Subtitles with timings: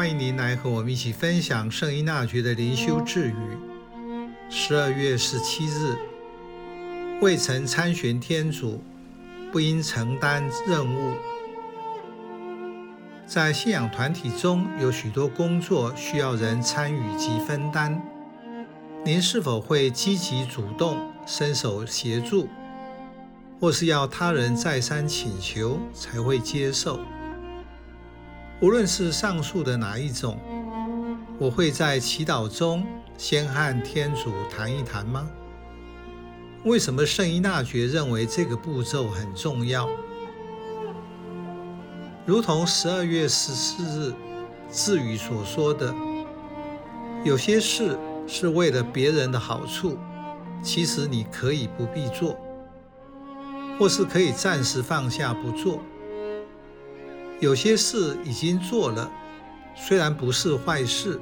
[0.00, 3.34] 欢迎您来和我们一起分享圣依纳爵的灵修智语。
[4.48, 5.94] 十二月十七日，
[7.20, 8.82] 未曾参选天主，
[9.52, 11.12] 不应承担任务。
[13.26, 18.00] 在信仰团体中，有许多工作需要人参与及分担。
[19.04, 22.48] 您是否会积极主动、伸手协助，
[23.60, 26.98] 或是要他人再三请求才会接受？
[28.60, 30.38] 无论是上述的哪一种，
[31.38, 32.86] 我会在祈祷中
[33.16, 35.26] 先和天主谈一谈吗？
[36.64, 39.88] 为什么圣依纳爵认为这个步骤很重要？
[42.26, 44.12] 如同十二月十四日
[44.70, 45.94] 智语所说的，
[47.24, 49.96] 有些事是为了别人的好处，
[50.62, 52.36] 其实你可以不必做，
[53.78, 55.80] 或是可以暂时放下不做。
[57.40, 59.10] 有些事已经做了，
[59.74, 61.18] 虽然不是坏事，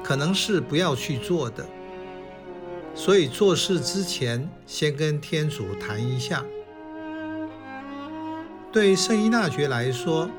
[0.00, 1.66] 可能是不要去做的。
[2.94, 6.44] 所以做事之前，先跟天主谈一下。
[8.70, 10.30] 对圣依纳爵来说，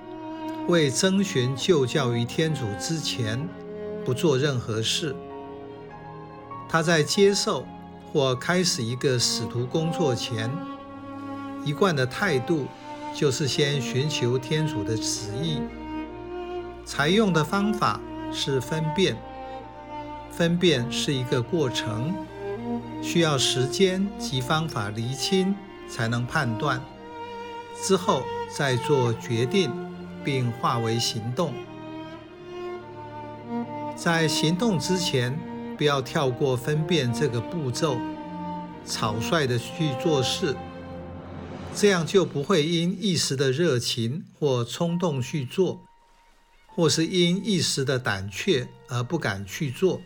[0.70, 3.46] 为征询旧教于天主之前，
[4.06, 5.14] 不做任何事。
[6.70, 7.66] 他在接受
[8.14, 10.50] 或开始一个使徒工作前，
[11.66, 12.66] 一贯的态度。
[13.14, 15.60] 就是先寻求天主的旨意，
[16.84, 18.00] 采用的方法
[18.32, 19.16] 是分辨。
[20.32, 22.12] 分辨是一个过程，
[23.04, 25.54] 需要时间及方法厘清
[25.88, 26.82] 才能判断，
[27.84, 29.72] 之后再做决定，
[30.24, 31.54] 并化为行动。
[33.96, 35.38] 在行动之前，
[35.78, 37.98] 不要跳过分辨这个步骤，
[38.84, 40.56] 草率的去做事。
[41.76, 45.82] 这样就不会因一时的热情或冲动去做，
[46.68, 50.02] 或是因一时的胆怯而不敢去做。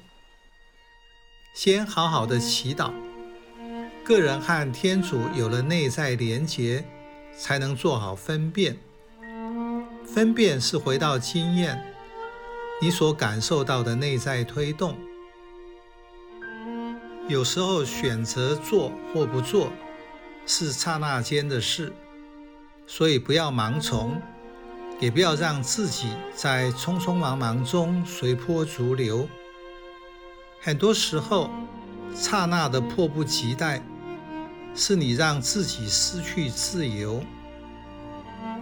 [1.53, 2.93] 先好好的祈祷，
[4.03, 6.85] 个人和天主有了内在连结，
[7.37, 8.77] 才能做好分辨。
[10.05, 11.93] 分辨是回到经验，
[12.81, 14.97] 你所感受到的内在推动。
[17.27, 19.69] 有时候选择做或不做。
[20.49, 21.91] 是刹那间的事，
[22.87, 24.19] 所以不要盲从，
[24.97, 29.27] 也不要让自己在匆匆忙忙中随波逐流。
[30.61, 31.49] 很多时候，
[32.15, 33.83] 刹那的迫不及待，
[34.73, 37.21] 是你让自己失去自由。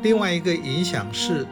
[0.01, 1.45] 另外一个影响是，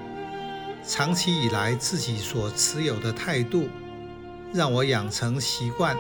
[0.84, 3.70] 长期以来自己所持有的态度，
[4.52, 5.96] 让我养成习惯。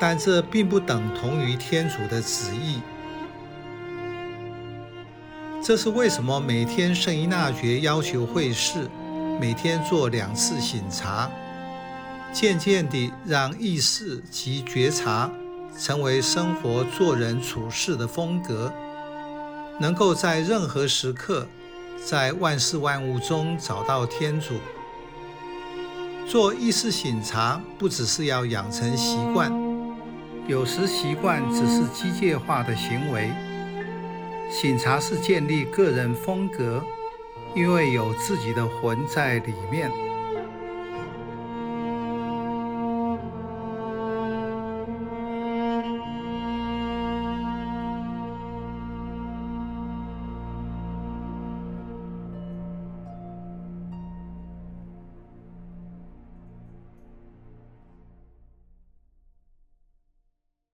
[0.00, 2.80] 但这并不等同于天主的旨意。
[5.62, 8.88] 这是为什么每天圣依纳爵要求会士
[9.38, 11.30] 每天做两次醒察，
[12.32, 15.30] 渐渐地让意识及觉察
[15.78, 18.72] 成为生活做人处事的风格，
[19.78, 21.46] 能够在任何时刻，
[22.02, 24.54] 在万事万物中找到天主。
[26.26, 29.69] 做意识醒察不只是要养成习惯。
[30.50, 33.30] 有时习惯只是机械化的行为，
[34.50, 36.84] 醒茶是建立个人风格，
[37.54, 39.88] 因为有自己的魂在里面。